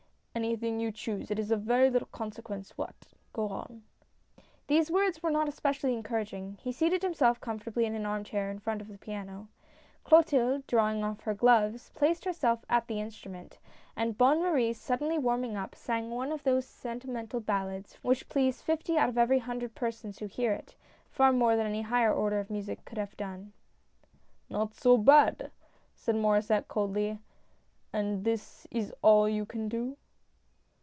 "Anything 0.41 0.79
you 0.79 0.93
choose, 0.93 1.29
it 1.29 1.37
is 1.37 1.51
of 1.51 1.63
very 1.63 1.89
little 1.89 2.07
consequence 2.09 2.77
what— 2.77 3.09
go 3.33 3.49
on." 3.49 3.83
These 4.67 4.89
words 4.89 5.21
were 5.21 5.29
not 5.29 5.49
especially 5.49 5.93
encouraging. 5.93 6.57
He 6.61 6.71
seated 6.71 7.01
himself 7.03 7.41
comfortably 7.41 7.83
in 7.85 7.95
an 7.95 8.05
arm 8.05 8.23
chair 8.23 8.49
in 8.49 8.57
front 8.59 8.79
of 8.79 8.87
the 8.87 8.97
piano. 8.97 9.49
Clotilde, 10.05 10.65
drawing 10.67 11.03
off 11.03 11.19
her 11.23 11.33
gloves, 11.33 11.91
placed 11.93 12.23
herself 12.23 12.63
at 12.69 12.87
the 12.87 13.01
instrument; 13.01 13.59
and 13.93 14.17
Bonne 14.17 14.41
Marie, 14.41 14.71
suddenly 14.71 15.17
warming 15.19 15.57
up, 15.57 15.75
sang 15.75 16.09
one 16.09 16.31
of 16.31 16.43
those 16.43 16.65
sentimental 16.65 17.41
ballads 17.41 17.95
which 17.95 18.29
please 18.29 18.61
fifty 18.61 18.97
out 18.97 19.09
of 19.09 19.17
every 19.17 19.39
hundred 19.39 19.75
persons 19.75 20.19
who 20.19 20.27
hear 20.27 20.53
it, 20.53 20.75
far 21.09 21.33
more 21.33 21.57
than 21.57 21.67
any 21.67 21.81
higher 21.81 22.11
order 22.13 22.39
of 22.39 22.49
music 22.49 22.85
could 22.85 22.97
have 22.97 23.17
done." 23.17 23.51
Not 24.49 24.75
so 24.75 24.95
bad!" 24.97 25.51
said 25.97 26.15
Mauresset, 26.15 26.69
coldly." 26.69 27.19
And 27.93 28.23
this 28.23 28.65
is 28.71 28.93
all 29.01 29.27
you 29.27 29.45
can 29.45 29.67
do 29.67 29.97